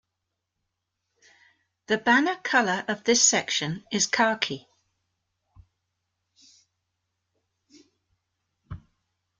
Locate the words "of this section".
2.87-3.85